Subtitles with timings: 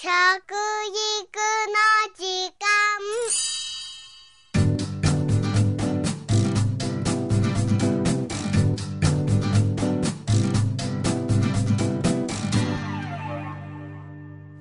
[0.00, 0.14] 食育の
[2.14, 2.22] 時
[2.54, 2.68] 間。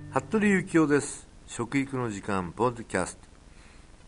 [0.10, 1.28] 服部幸男です。
[1.46, 3.28] 食育の時間ポッドキャスト。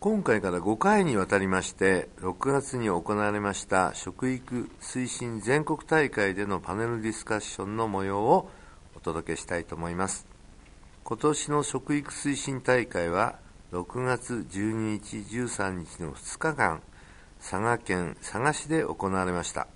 [0.00, 8.50] 今回から5回にわたりまして6月に行われました食育推進全国大会でのパネルディスカッションの模様を
[8.96, 10.29] お届けしたいと思います。
[11.10, 13.40] 今年の食育推進大会は
[13.72, 16.82] 6月12日13日の2日間
[17.40, 19.66] 佐賀県佐賀市で行われました。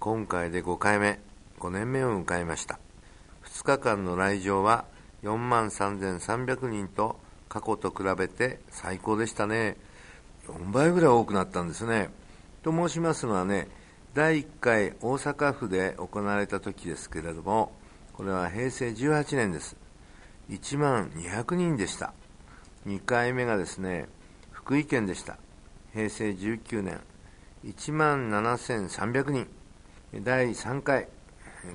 [0.00, 1.20] 今回で5回目
[1.58, 2.78] 5年目を迎えました。
[3.44, 4.86] 2日間の来場は
[5.22, 7.20] 4万3300人と
[7.50, 9.76] 過去と比べて最高でしたね。
[10.46, 12.08] 4倍ぐらい多くなったんですね。
[12.62, 13.68] と申しますのはね
[14.14, 17.70] 第1回大阪府で行われた時ですけれども
[18.14, 19.83] これは平成18年です。
[20.50, 22.12] 1万200人でした
[22.86, 24.08] 2回目がですね
[24.50, 25.38] 福井県でした
[25.92, 27.00] 平成19年
[27.64, 29.48] 1万7300人
[30.22, 31.08] 第3回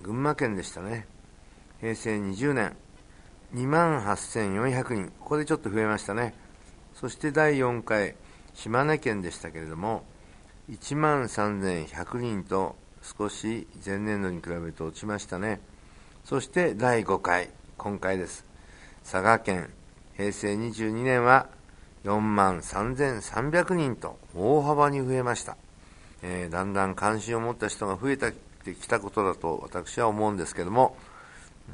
[0.03, 1.07] 群馬県でしたね
[1.79, 2.75] 平成20年
[3.53, 6.35] 2万8400人、ここでちょっと増えましたね。
[6.93, 8.15] そして第4回、
[8.53, 10.03] 島根県でしたけれども、
[10.69, 15.61] 1万3100人と少し前年度に比べると落ちましたね。
[16.25, 18.48] そして第5回、今回です。
[19.11, 19.71] 佐賀県、
[20.17, 21.47] 平成22年は
[22.03, 25.57] 4万3300人と大幅に増えました。
[26.21, 28.31] えー、だんだん関心を持った人が増えて
[28.79, 30.95] きたことだと私は思うんですけども、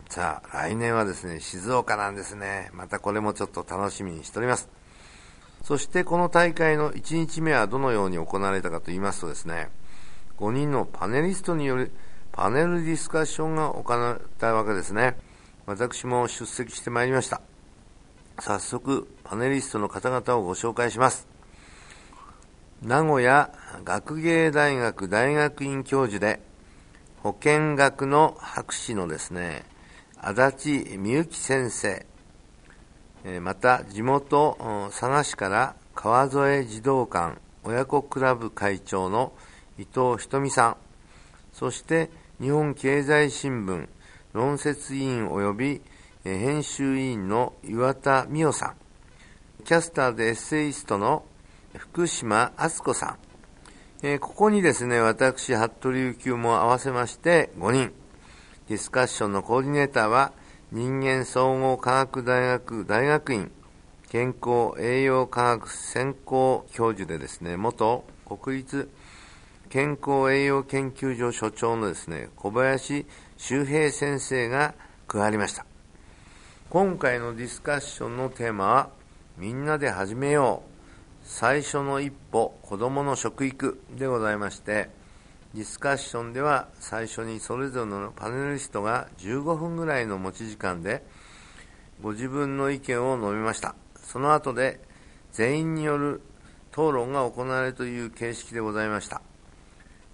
[0.08, 2.70] さあ、来年はですね、静岡なんですね。
[2.74, 4.70] またこれもちょっと楽しみにしております。
[5.62, 9.68] そしてこの大会の1日目はどのように行われたかと言いますとですね、
[10.38, 11.92] 5人のパネリストによる
[12.32, 15.18] パネルディスカッションが行われたわけですね。
[15.68, 17.42] 私も出席してまいりました。
[18.38, 21.28] 早速、パネリストの方々をご紹介します。
[22.84, 23.52] 名古屋
[23.84, 26.40] 学芸大学大学院教授で、
[27.24, 29.66] 保健学の博士のですね、
[30.20, 32.06] 足立美幸先生、
[33.40, 34.58] また地元
[34.92, 39.34] 佐賀市から川添児童館親子クラブ会長の
[39.80, 40.78] 伊藤ひとみさん、
[41.54, 43.88] そして日本経済新聞
[44.36, 45.82] 論説委員及び
[46.26, 48.76] 編集委員の岩田美代さん、
[49.64, 51.24] キャスターでエッセイストの
[51.78, 53.18] 福島敦子さん。
[54.04, 57.94] え、ここにですね、私、服部幸雄も合わせまして5人、
[58.68, 60.34] ディスカッションのコーディネーターは
[60.70, 63.50] 人間総合科学大学大学院。
[64.10, 68.90] 健康栄養科学専攻教授でですね、元国立
[69.70, 73.06] 健康栄養研究所所長のですね、小林
[73.38, 74.74] 周平先生が
[75.08, 75.66] 加わりました。
[76.70, 78.90] 今回のディスカッションのテーマは、
[79.38, 80.72] みんなで始めよう。
[81.24, 84.90] 最初の一歩、子供の食育でございまして、
[85.56, 91.02] ディスカッションでは最初にそれぞれのパネリストが15分ぐらいの持ち時間で
[92.02, 93.74] ご自分の意見を述べました。
[93.96, 94.82] その後で
[95.32, 96.22] 全員による
[96.74, 99.22] 討論が行われるという形式でございました。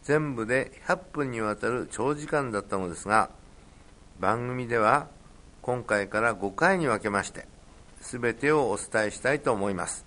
[0.04, 3.30] 全部で100分にわたる長時間だったのですが、
[4.20, 5.08] 番組では
[5.62, 7.48] 今回から5回に分けまして、
[8.02, 10.06] すべてをお伝えしたいと思います。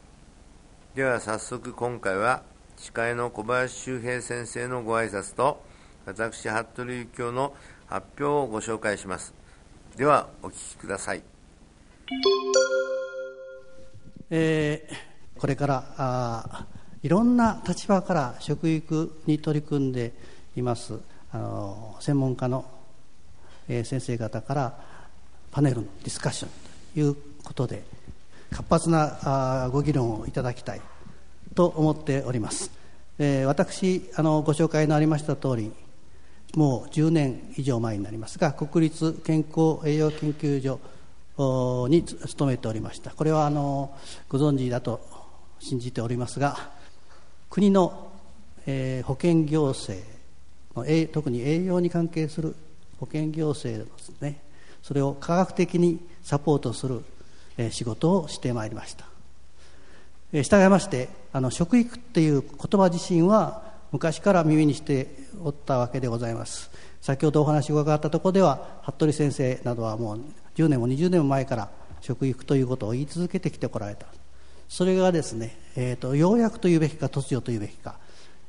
[0.95, 2.43] では早速今回は
[2.77, 5.63] 司会の小林周平先生のご挨拶と、
[6.07, 7.55] 私、服部幸雄の
[7.87, 9.33] 発表をご紹介します。
[9.97, 11.23] では、お聞きください。
[14.31, 16.67] えー、これからあ
[17.05, 20.15] いろんな立場から食育に取り組んで
[20.57, 20.99] います。
[21.33, 22.65] あの専門家の、
[23.69, 24.79] え、先生方から
[25.51, 26.51] パネルのディスカッション
[26.95, 27.85] ということで
[28.51, 30.81] 活発なあご議論をいただきたい
[31.55, 32.71] と思っております、
[33.19, 35.73] えー、私あのご紹介のありました通り
[36.55, 40.63] もう10年以上前になりますが国立健康栄養研究
[41.37, 43.11] 所に勤めておりました。
[43.11, 43.95] これはあの
[44.29, 45.01] ご存知だと
[45.59, 46.84] 信じておりますが
[47.55, 48.11] 国の、
[48.67, 50.05] えー、保険行政
[50.75, 52.57] の特に栄養に関係する
[52.99, 54.43] 保険行政ですね
[54.83, 57.05] それを科学的にサポートする、
[57.57, 59.07] えー、仕事をしてまいりました。
[60.33, 63.63] え従いましてあの食育っていう言葉自身は
[63.93, 66.73] 昔から耳にしておったわけでございます。
[67.01, 70.21] 先ほどお話を伺ったところでは服部先生などはもう
[70.57, 71.71] 10年も20年も前から
[72.01, 74.07] 食育ということを言い続けてきてこられた。
[74.75, 77.95] それがですね、えーと、ようやくというべきか突如というべきか、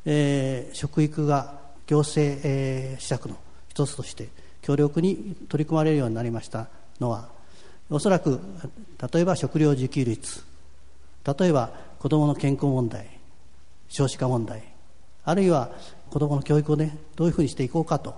[0.06, 3.38] えー、食育が行政、えー、施策の
[3.70, 4.30] 一つとして
[4.64, 6.68] 強力に取り組まれるようになりました
[7.00, 7.30] のは
[7.92, 8.40] おそらく
[9.14, 10.44] 例えば食料自給率
[11.40, 11.70] 例えば
[12.00, 13.08] 子どもの健康問題
[13.88, 14.64] 少子化問題
[15.26, 15.70] あるいは
[16.10, 18.16] 子どもの教育をねどういうふうにしていこうかと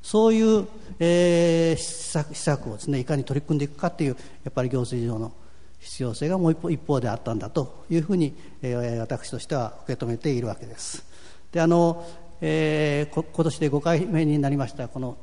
[0.00, 0.66] そういう、
[0.98, 5.34] えー、施策施策をですねいかに取り組んでいくかというやっぱり行政上の
[5.80, 11.04] 必要性がもう一方であったんだというふうに、えー、私としては受け止めているわけです。
[11.52, 12.06] であの、
[12.40, 15.16] えー、こ今年で5回目になりましたこの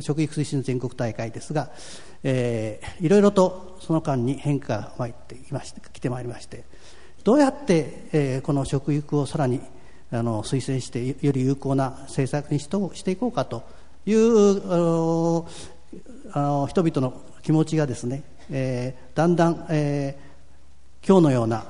[0.00, 1.70] 食育推進全国大会ですが、
[2.22, 6.64] えー、いろいろとその間に変化が参ってきまして来てまいりまして
[7.24, 9.60] どうやって、えー、この食育をさらに
[10.12, 13.62] あの推薦してより有効な政策にしとしていこうかと
[14.06, 15.48] いうあの
[16.32, 21.64] あの人々の気持ちがですね、えー、だんだん、えー、今日のような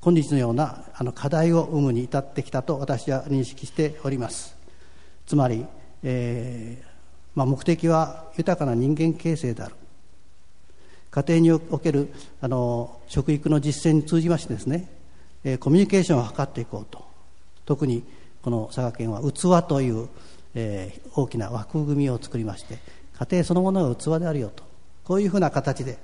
[0.00, 4.56] 今日のようなあの課題を生むに至ってきたと私は認識しております。
[5.26, 5.64] つまり、
[6.02, 6.86] えー
[7.34, 9.74] まあ、目的は豊かな人間形成である。
[11.10, 14.88] 家庭におけるあの食育の実践に通じましてですね、
[15.44, 17.04] えー、コミュニケーションを図っていこうと。
[17.64, 18.02] 特に
[18.42, 20.08] この佐賀県は器という、
[20.54, 22.78] えー、大きな枠組みを作りまして
[23.18, 24.64] 家庭そのものが器であるよと。
[25.04, 25.98] こういうふうな形で、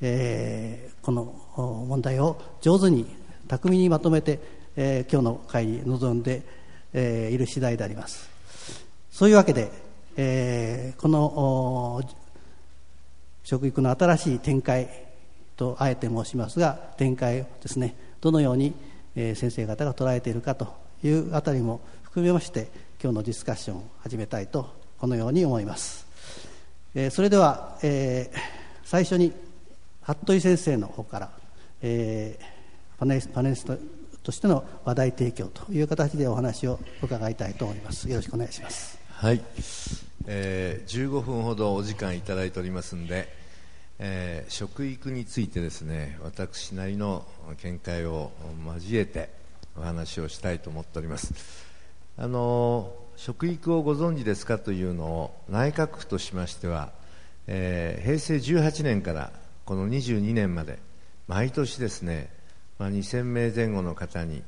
[0.00, 3.06] えー、この問題を上手に
[3.48, 4.40] 巧みにまとめて、
[4.76, 6.42] えー、今日の会に臨んで、
[6.92, 8.30] えー、いる次第であります。
[9.10, 9.86] そういうわけで
[10.18, 12.02] えー、この
[13.44, 14.88] 食育の新しい展開
[15.56, 18.72] とあえて申しますが展開をですねどのように、
[19.14, 22.68] えー、先生方が捉えているかというあたりも含めまして
[23.02, 26.06] 今日のディスカッションを始めたいとこのように思います、
[26.94, 28.38] えー、それでは、えー、
[28.84, 29.32] 最初に
[30.06, 31.30] 服部先生の方から、
[31.82, 33.76] えー、パネパネリスト
[34.22, 38.08] としての話題提供という形でお話を伺いたいと思います。
[38.08, 38.98] よろしくお願いします。
[39.08, 39.42] はい、
[40.26, 43.28] えー、15分ほどお時間いただいておりますので、
[43.98, 47.26] えー、食育についてですね私なりの
[47.60, 48.30] 見解を
[48.74, 49.30] 交えて
[49.76, 51.34] お話をしたいと思っております。
[52.16, 56.92] あの食育をご存知ですかというのを内閣府としましては、
[57.48, 59.32] えー、平成18年から
[59.66, 60.78] この22年まで
[61.28, 62.30] 毎年ですね、
[62.78, 64.42] まあ、2000名前後の方に、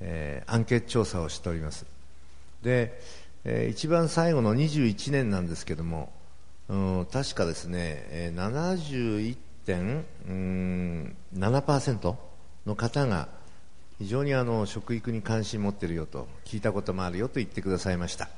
[0.00, 1.86] えー、アンケート調査をしております。
[2.62, 3.00] で
[3.44, 6.10] えー、一番最後の21年なんですけども、
[6.68, 12.14] うん、確かですね、えー、71.7%
[12.66, 13.28] の方が
[13.98, 18.30] 非常にあの食育に関心持ってるよと聞いたこともあるよと言ってくださいました。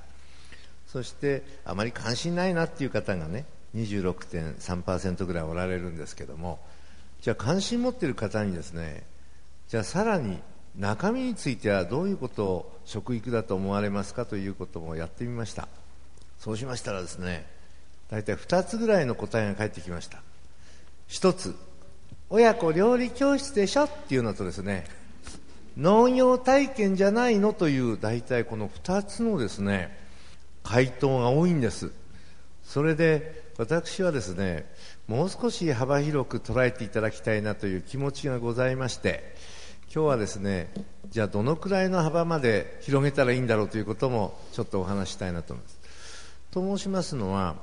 [0.88, 3.44] そしてあまり関心ないなっていう方がね
[3.76, 6.58] 26.3%ぐらいおられるんですけども
[7.20, 9.04] じゃあ関心持っている方にですね
[9.68, 10.38] じゃあさらに
[10.78, 15.68] 中身についてはどういうことを食育だと思われますかということもやってみました。
[16.38, 17.46] そうしましたらですね
[18.10, 20.22] 大体2つぐらいの答えが返ってきました。
[21.08, 21.56] 1つ
[22.28, 24.84] 親子料理教室でしょっていうのとですね
[25.76, 29.96] 農業体験じゃないのという大体この2つのですね
[30.62, 31.90] 回答が多いんです。
[32.66, 34.66] それで私はですね
[35.06, 39.34] もう少し幅広く捉えていただきたいなという気持ちがございまして
[39.94, 40.68] 今日はですね
[41.08, 45.78] じゃあどのくらいの幅まで広げたらいいんだろうということもちょっとお話したいなと思います。
[46.50, 47.54] と申しますのは、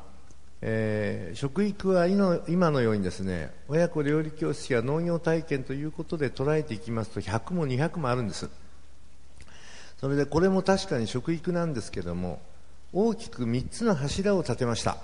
[0.62, 8.50] えー、食育は今のようにですね親子料理教室や農業体験ということで捉えていきますと100も200もあるんです
[10.00, 12.42] それでこれも確かに食育なんですけども
[12.96, 14.98] 大きく3つの柱を立てました。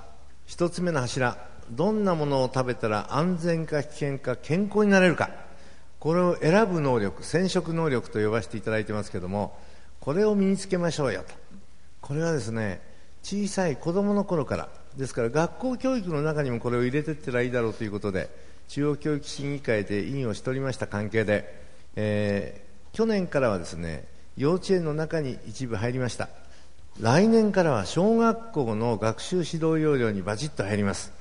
[0.47, 1.37] 1つ目の柱
[1.71, 5.31] どんなものを食べたら安全か危険か健康になれるか。
[5.99, 9.57] これを選ぶ能力染色能力と呼ばせていただいてますけども
[9.99, 11.33] これを身につけましょうよと。
[11.99, 12.79] これはですね
[13.23, 18.29] 小さい子供の頃からですから学校教育の中にもこれを入れていったらいいだろうということで
[18.67, 21.59] 中央教育審議会で委員をしておりました関係で、
[21.95, 26.29] えー、去年からはですね幼稚園の中に一部入りました。
[26.99, 31.13] 来年からは小学校の学習指導要領にバチッと入ります、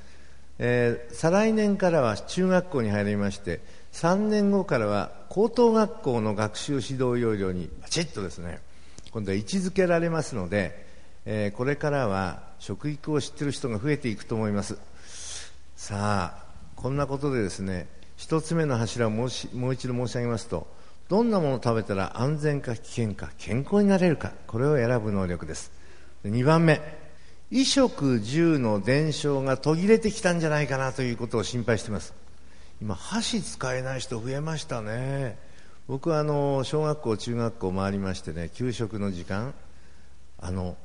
[0.59, 3.61] えー、再来年からは中学校に入りまして
[3.93, 8.59] 3年後からは高等学校の学習指導要領にバチッとですね
[9.13, 10.85] 今度は位置づけられますので、
[11.25, 14.79] えー、これからは食育を知っている人が増えていくと思います。
[15.77, 16.45] さあ
[16.75, 20.67] こんなことでですね一つ目の柱をもうもう一度申し上げますと
[21.09, 25.73] どんなものを食べたら安全か危険か健康になれるかこれを選ぶ能力です。
[26.25, 26.81] 2番目
[27.51, 32.13] 衣食住の伝承が途切れてきたんじゃないかなということを心配しています。
[32.83, 35.39] 今箸使えない人増えましたね。
[35.89, 39.55] 僕はあの小学校中学校回りましてね給食の時間
[40.39, 40.77] あの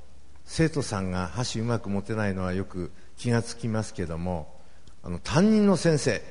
[0.45, 4.47] 生徒さんが箸うまく持てないのはよく気がつきますけども
[5.03, 6.21] あの担任の先生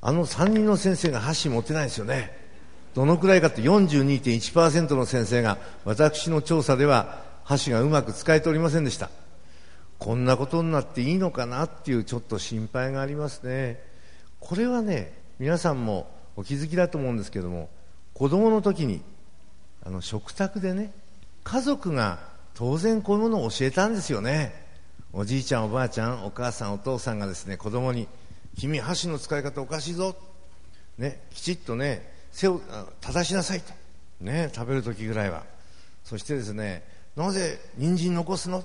[0.00, 2.39] あの3人の先生が箸持てないですよね。
[2.94, 9.10] どのくらいかって42.1%の先生が私の調査では箸がうまく使えておりませんでした。
[9.98, 13.82] こんなことになっていいのかなっていうちょっと心配がありますね。
[14.40, 17.68] これはね皆さんもお気づきだと思うんですけども
[18.14, 19.02] 子供の時に
[19.84, 20.92] あの食卓でね
[21.44, 22.18] 家族が
[22.54, 24.68] 当然こういうものを教えたんですよね。
[25.12, 28.06] おじいちゃんおばあちゃんお母さんお父さんがですね子供に
[28.56, 30.14] 君箸の使い方おかしいぞ、
[30.98, 32.60] ね、きちっとね背を
[33.00, 33.72] 正しなさいと、
[34.20, 35.44] ね、食べる時ぐらいは。
[36.04, 36.82] そしてですね
[37.16, 38.64] なぜ人参残すの、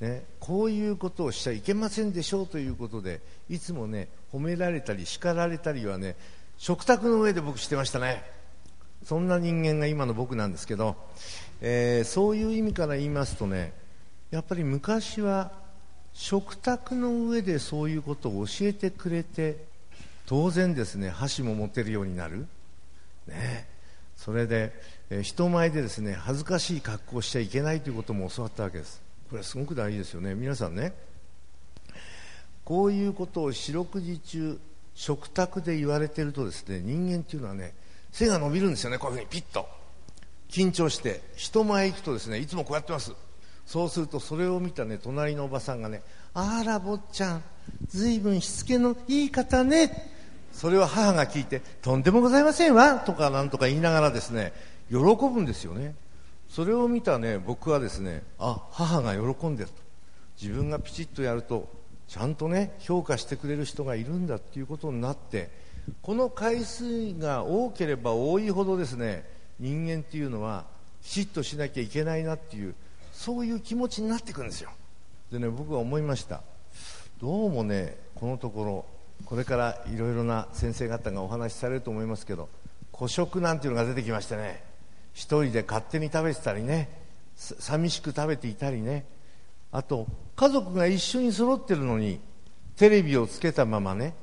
[0.00, 6.16] ね、こういうことをしちゃいけませんでしょうということでいつもね褒められたり叱られたりはね
[6.58, 8.22] 食卓の上で僕してましたね。
[9.04, 10.94] そんな人間が今の僕なんですけど、
[11.62, 13.72] えー、そういう意味から言いますとね
[14.30, 15.52] やっぱり昔は
[16.12, 19.64] 食卓の上でそういうことを教えてくれて
[20.26, 22.46] 当然ですね箸も持てるようになる、
[23.26, 23.68] ね、
[24.16, 24.72] それで、
[25.10, 29.02] え、人前でですね恥ずかしい格好をしちゃいけないということも教わったわけです。
[29.28, 30.34] これはすごく大事ですよね。
[30.34, 30.92] 皆さんね
[32.64, 34.60] こういうことを四六時中
[34.94, 37.74] 食卓で言われてるとですね人間っていうのはね
[38.12, 38.98] 背が伸びるんですよね。
[38.98, 39.68] こういうふうにピッと。
[40.48, 43.12] 緊張して人前行くとですねいつもこうやってます。
[43.66, 46.02] そうするとそれを見たね隣のおばさんがね
[46.34, 47.44] 「あら坊ちゃん
[47.86, 50.10] ずいぶんしつけのいい方ね」
[50.52, 54.52] それを母が聞いて「とんでもございませんわ」とかなんとか言いながらですね
[54.90, 55.94] 喜ぶんですよね。
[56.48, 59.74] それを見たね僕はですねあ母が喜んでると。
[60.40, 61.68] 自分がピチッとやると
[62.08, 65.50] ちゃんとね評価してくれる人がいるんだっていうことになって
[66.02, 69.24] この回数が多ければ多いほどですね
[69.58, 70.64] 人間っていうのは
[71.02, 72.74] きちっとしなきゃいけないなっていう
[73.12, 74.70] そういう気持ちになっていくんですよ。
[75.30, 76.40] でね僕は思いました。
[77.20, 78.84] どうもねこのところ
[79.24, 82.48] これからいろいろな先生方がお話しされると思いますけど
[82.92, 84.62] 孤食なんていうのが出てきましてね。
[85.12, 86.88] 一人で勝手に食べてたりね。
[87.36, 89.06] 寂しく食べていたりね。
[89.72, 92.20] あと家族が一緒に揃ってるのに
[92.76, 94.14] テレビをつけたままね、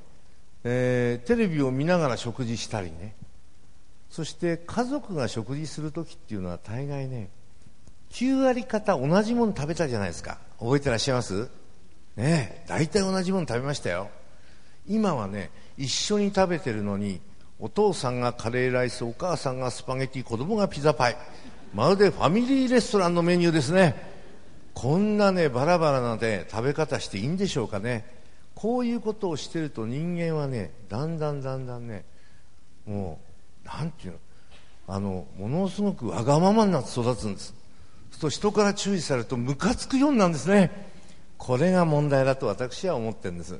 [0.63, 3.16] えー、テレビを見ながら食事したりね。
[4.10, 7.30] そして家族が食事する時っていうのは大概ね
[8.12, 10.38] 9割方同じもの食べたじゃないですか。
[10.60, 11.50] 覚えてらっしゃいます？
[12.16, 14.10] ね大体同じもの食べましたよ。
[14.88, 17.20] 今はね一緒に食べてるのに
[17.60, 21.17] お父さんがカレーライスお母さんがスパゲティ子供がピザパイ。
[21.74, 23.96] まるでファミリーレストランのメニューですね。
[24.74, 28.06] こんなねバラバラなで食べ方していいんでしょうかね。
[28.56, 32.06] こういうことをしてると人間はねだんだんだんだんね
[32.86, 33.20] も
[33.65, 34.20] うなんていうの
[34.88, 37.53] あのものすごくわがままになって育つんです。
[38.20, 40.89] と人から注意されるとムカつくようになるんですね。
[41.38, 43.60] これが問題だと私は思ってるんです。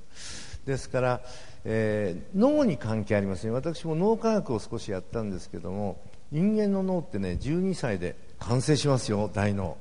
[0.68, 1.22] ですから、
[1.64, 3.52] えー、脳に関係ありますね。
[3.52, 6.00] 私も脳科学を少しやったんですけども
[6.32, 9.78] 人間の脳ってね12歳で完成しますよ大脳。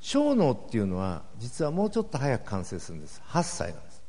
[0.00, 3.22] 小脳っていうのは実はもうちょっと早く完成するんです。
[3.26, 4.02] 8歳なんです。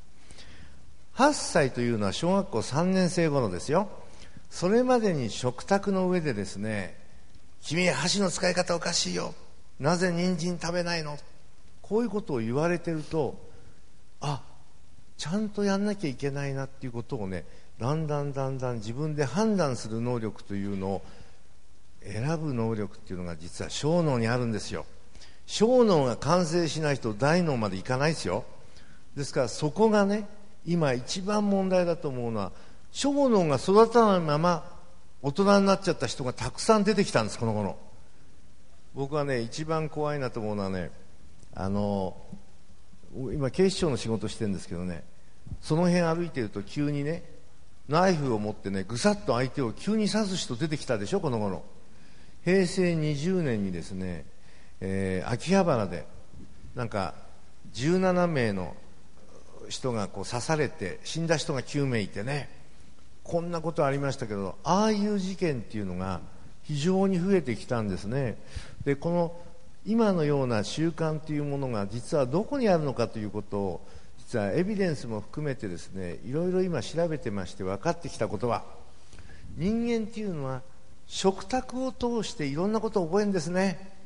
[1.15, 3.89] 8歳というのは小学校3年生頃ですよ。
[4.49, 6.99] それまでに食卓の上でですね
[7.61, 9.33] 君箸の使い方おかしいよ。
[9.79, 11.17] なぜ人参食べないの？
[11.81, 13.39] こういうことを言われてると
[14.19, 14.43] あ
[15.19, 17.43] ちゃんとやんなきゃいけないなっていうことをね
[17.77, 21.01] だんだんだんだん自分で判断する能力というのを
[22.01, 24.85] 選ぶ能力っていうのが実は小脳にあるんですよ。
[25.45, 28.45] 小脳が完成しないと大脳までいかないですよ。
[29.17, 30.25] ですからそこがね
[30.65, 32.53] 今一番問題だと思うのは
[32.91, 34.71] 小脳が育たないまま
[35.21, 37.77] 大人になっちゃった人がたくさん出てきたんですこの頃。
[38.95, 40.91] 僕はね一番怖いなと思うのはね
[41.53, 42.15] あの
[43.15, 45.03] 今警視庁の仕事してるんですけどね
[45.61, 47.23] その辺歩いてると急にね
[47.87, 51.63] ナイフを持ってねぐさっと相手を急に刺す人出てきたでしょこの頃。
[52.45, 54.25] 平成20年にですね、
[54.79, 56.05] えー、秋葉原で
[56.75, 57.15] なんか
[57.73, 58.75] 17名の
[59.67, 62.49] 人がこう刺されて死んだ人が9名いてね
[63.23, 66.21] こんなことありましたけどああいう事件っていうのが
[66.63, 68.37] 非常に増えてきたんですね。
[68.85, 69.35] でこの
[69.86, 78.63] 今のような習慣というものが実はどこにあるのかということを実はエビデンスも含めてですねいろいろ今調べてまして分かってきたことは
[79.57, 80.62] 人間っていうのは
[81.07, 83.98] 食卓を通していろんなことを覚えるんですね。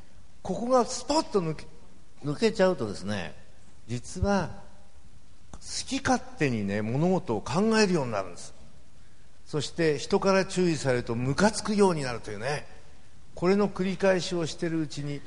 [0.41, 1.65] ここがスポッと抜け
[2.23, 3.35] 抜けちゃうとですね
[3.87, 4.49] 実は
[5.53, 8.53] 好き勝手にね物事を考えるようになるんです。
[9.45, 12.65] そして人から注意されるとムカつくようになるというね
[13.35, 15.21] これの繰り返しをしているうちに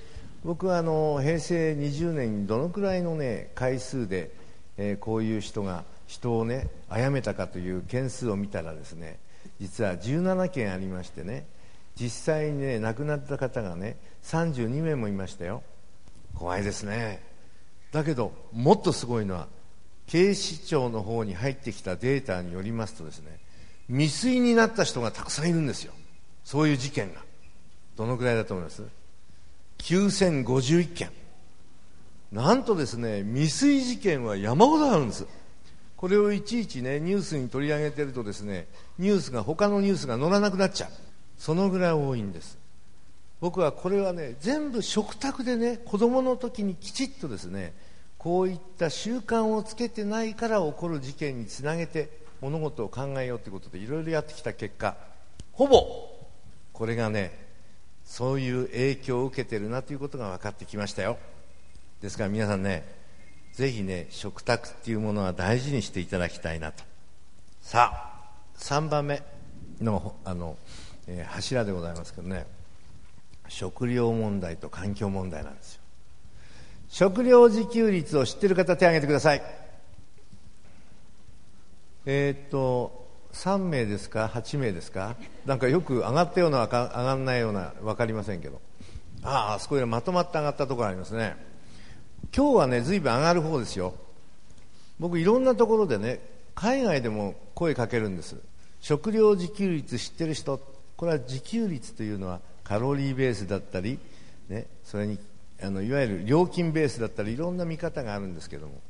[0.47, 4.31] 僕はあの平成20年にどのくらいの、ね、回数で、
[4.77, 9.19] えー、こういう人が人をね殺めたかという件数を見たらですね
[9.59, 11.49] 実は17件ありましてね
[11.97, 15.65] 実際にね亡くなった方がね32名もいましたよ。
[16.37, 17.25] 怖いですね。
[17.91, 19.49] だけどもっとすごいのは
[20.07, 23.41] 警視庁の方に入ってきたデータによりますとですね
[23.89, 25.93] 未遂になった人がたくさんいるんですよ。
[26.45, 27.21] そういう事件が。
[27.97, 29.06] どのくらいだと思います？
[29.79, 31.11] 9051件。
[32.33, 35.27] なんとですね未遂事件は山ほどあるんです。
[35.97, 38.67] これをいちいちねニュースに取り上げてるとですね
[38.99, 40.91] ニュースが他のニュースが載らなくなっちゃう。
[41.39, 42.59] そのぐらい多いんです。
[43.41, 47.75] 僕はこれはね全部食卓でね子供の時にきちっとですね
[48.19, 54.97] こういった習慣をつけてないから起こる事件につなげて物事を考えようということでいろいろやってきた結果
[55.53, 56.09] ほぼ
[56.73, 57.46] これがね
[58.07, 61.19] そういう影響を受けてるなということが分かってきましたよ。
[62.01, 62.85] ですから皆さんね
[63.53, 66.85] ぜひね食卓っていうものは大事にしていただきたいなと。
[67.61, 69.23] さあ3番目
[69.81, 70.57] のあの、
[71.09, 72.47] えー、柱でございますけどね。
[73.49, 75.81] 食料問題と環境問題なんですよ。
[76.89, 79.43] 食料自給率を知ってる方手を挙げてください。
[82.07, 83.06] えー、っと
[83.37, 85.15] 3名ですか？8名ですか？
[85.45, 88.61] なんかよく上がったような上がらないような分かりませんけど。
[89.23, 91.37] あああそこでまとまって上がったところありますね。
[92.35, 93.95] 今日はね随分上がる方ですよ。
[94.99, 96.21] 僕いろんなところでね
[96.55, 98.37] 海外でも声かけるんです。
[98.81, 100.59] 食料自給率知ってる人？
[100.97, 103.99] これは自給率というのはカロリーベースだったり、
[104.49, 105.19] ね、それに
[105.63, 108.81] あのいわゆる料金ベースだったりいろんな見方があるんですけども。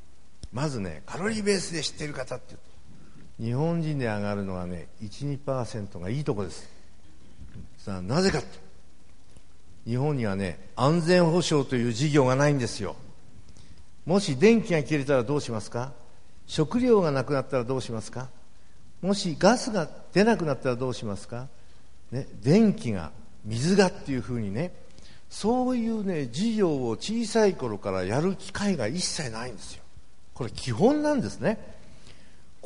[0.52, 2.75] まずねカロリーベースで知ってる方っていうと。
[3.38, 6.68] 日本人で上がるのはね12%がいいとこです。
[7.78, 8.40] さあなぜか
[9.84, 12.96] 日本にはね安全保障という事業がないんですよ。
[14.04, 15.92] もし電気が切れたらどうしますか？
[16.46, 18.28] 食料がなくなったらどうしますか？
[19.02, 21.48] もしガスが出なくなったらどうしますか、
[22.10, 23.12] ね、電気が
[23.44, 24.72] 水がっていうふうにね
[25.28, 29.82] そういうね事業を小さい頃からやる機会が一切ないんですよ。
[30.34, 31.75] これ基本なんですね。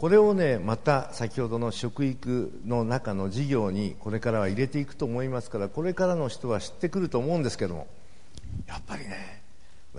[0.00, 7.86] これをねまた先ほどの食育の中の事業にこれからは入れていくと思いますからこれからの人は知ってくると思うんですけども。
[8.66, 9.42] やっぱりね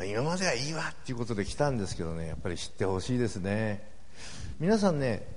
[0.08, 3.88] 今まではいいわっていうことで来たんですけどねやっぱり知ってほしいですね。
[4.60, 5.28] 皆さんね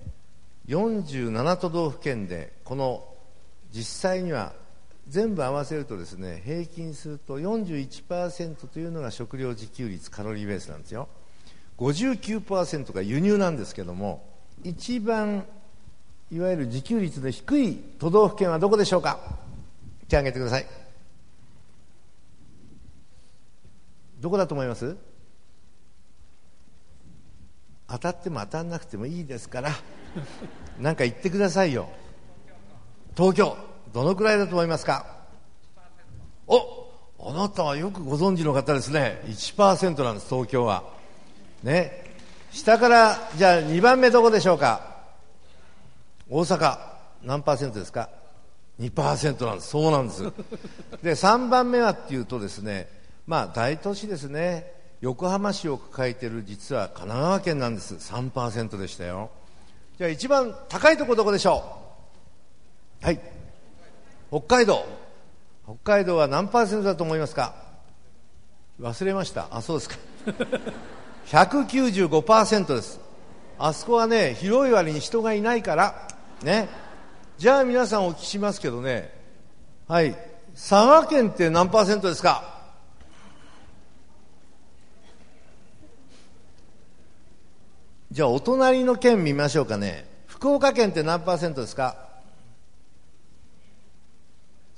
[0.68, 3.06] 47都道府県でこの
[3.70, 4.54] 実際には
[5.08, 11.06] 全部合わせるとですね平均すると41%というのが食料自給率カロリーベースなんですよ。
[11.76, 15.44] 59%が輸入なんですけども一番
[16.30, 19.18] いわゆる自給率の低い都道府県はどこでしょうか？
[20.08, 20.66] 手挙げてください。
[24.20, 24.96] どこだと思います？
[27.88, 29.70] 当たっても当たんなくてもいいですから
[30.80, 31.88] 何か言ってくださいよ。
[33.16, 33.56] 東京
[33.92, 35.06] どのくらいだと思いますか？
[36.46, 36.90] お
[37.20, 39.22] あなたはよくご存知の方ですね。
[39.26, 40.84] 1%なんです東京は。
[41.62, 42.03] ね。
[42.54, 44.80] 下からじゃあ2番目どこでしょうか？
[46.30, 46.78] 大阪。
[47.24, 48.10] 何パーセントですか
[48.78, 49.70] ？2%なんです。
[49.70, 50.22] そうなんです。
[51.02, 52.88] で3番目はっていうとですね
[53.26, 54.72] まあ大都市ですね。
[55.00, 57.96] 横浜市を抱えている実は神奈川県なんです。
[57.96, 59.30] 3%でしたよ。
[59.98, 61.64] じゃあ一番高いところどこでしょ
[63.02, 63.04] う？
[63.04, 63.20] はい。
[64.30, 64.86] 北海道。
[65.64, 67.56] 北海道は何パーセントだと思いますか？
[68.80, 69.48] 忘れました。
[69.50, 69.96] あそうですか。
[71.26, 73.00] 195%です。
[73.58, 76.08] あそこはね広い割に人がいないから
[76.42, 76.68] ね。
[77.38, 79.12] じゃあ皆さんお聞きしますけどね。
[79.88, 80.14] はい。
[80.54, 82.52] 佐賀県って何パーセントですか？
[88.12, 90.06] じゃあお隣の県見ましょうかね。
[90.26, 91.96] 福岡県って何パーセントですか？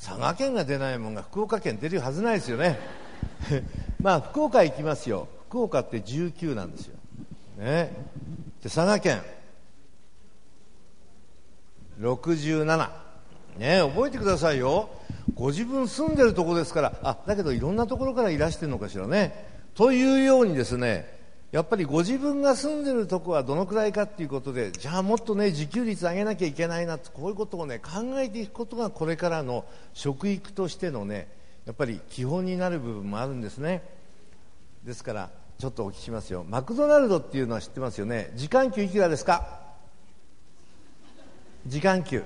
[0.02, 2.78] 佐賀県が出ないもんが福岡県出るはずないですよね。
[4.00, 5.28] まあ福岡行きますよ。
[5.48, 6.96] 福岡って19なんですよ、
[7.58, 7.94] ね、
[8.62, 9.22] で佐賀県。
[12.00, 12.90] 67
[13.58, 14.90] ね覚えてくださいよ。
[15.34, 16.92] ご自分住んでるとこですから。
[17.02, 19.46] あだけどいろんなところからいらしてるのかしらね。
[19.74, 21.16] というようにですね
[21.52, 31.28] やっぱりご自分が住んでるとこはどのくらいかっていうことでじゃあもっとね自給率上げなきゃいけないなこういうことをね考えていくことがこれからの食育としてのね
[31.64, 33.82] やっぱり基本になる部分もあるんですね。
[34.86, 36.44] ですからちょっとお聞きしますよ。
[36.48, 38.30] マクドナルドっていうのは知ってますよね。
[38.36, 39.60] 時間給いくらですか？
[41.66, 42.22] 時間給。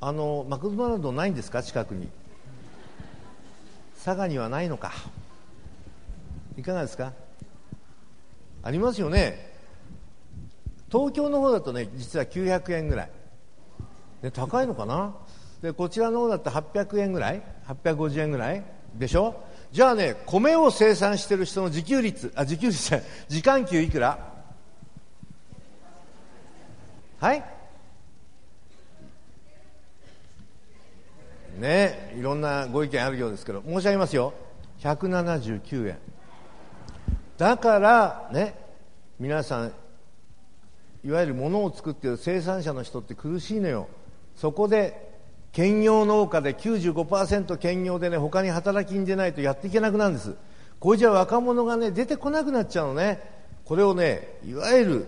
[0.00, 1.64] あのマクドナルドないんですか？
[1.64, 2.08] 近くに。
[4.04, 4.92] 佐賀にはないのか。
[6.56, 7.12] いかがですか？
[8.62, 9.52] ありますよね。
[10.92, 13.10] 東京の方だとね実は900円ぐらい。
[14.22, 15.16] で高いのかな？
[15.60, 18.77] でこちらの方だと800円ぐらい？850円ぐらい？
[18.98, 19.42] でしょ？
[19.70, 24.18] じゃあね米を生産してる人の自給率あ自給率じゃない時間給いくら？
[27.20, 27.44] はい？
[31.58, 34.32] ねいろんなご意見あるようですけど申し上げますよ。
[34.80, 35.98] 179円。
[37.36, 38.54] だからね
[39.18, 39.72] 皆さん
[41.04, 43.88] いわゆる物を作っている生産者の人って苦しいのよ。
[44.36, 45.07] そこで
[45.52, 50.34] 兼業農家で95%兼業でね他に働きに出ないとやっていけなくなるんです。
[50.78, 53.20] これじゃ若者がね出てこなくなっちゃうのね。
[53.64, 55.06] これをねいわゆる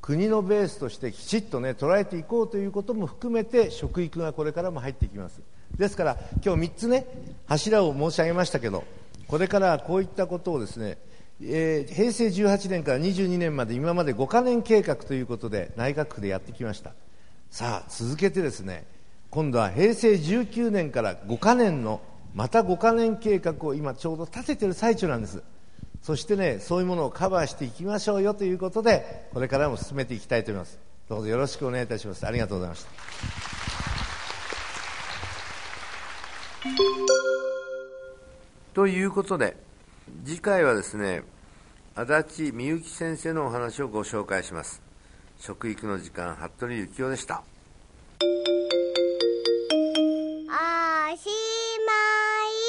[0.00, 5.40] 国のベースとしてきちっとね捉えていこうということも含めて食育がこれからも入ってきます。
[5.76, 7.06] ですから今日3つね
[7.46, 8.84] 柱を申し上げましたけど
[9.26, 10.98] これからこういったことをですね
[11.42, 16.92] えー、平成18年から22年まで今まで5カ年計画ということで内閣府でやってきました。
[17.50, 18.86] さあ続けてですね
[19.34, 22.00] 今度は平成19年から5カ年の
[22.36, 25.42] また5カ年計画を今ちょうど立ててる最中なんです。
[26.02, 30.78] そしてねそういうものをカバーしていきましょうよということでこれからも進めていきたいと思います。
[31.08, 32.24] どうぞよろしくお願いいたします。
[32.24, 32.90] ありがとうございました。
[38.72, 39.56] ということで
[40.24, 41.24] 次回はですね
[41.96, 44.80] 足立美幸先生のお話をご紹介します。
[45.40, 47.42] 食育の時間服部幸男でした。
[50.54, 51.26] おし
[51.84, 51.92] ま
[52.46, 52.63] い。